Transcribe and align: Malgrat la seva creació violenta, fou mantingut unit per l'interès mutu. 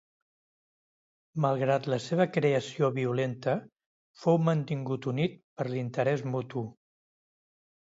Malgrat 1.45 1.89
la 1.95 1.99
seva 2.05 2.27
creació 2.37 2.89
violenta, 2.97 3.55
fou 4.23 4.41
mantingut 4.49 5.09
unit 5.15 5.39
per 5.61 5.69
l'interès 5.77 6.27
mutu. 6.35 6.67